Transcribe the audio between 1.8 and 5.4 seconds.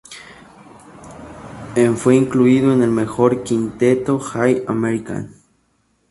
fue incluido en el mejor quinteto All-American.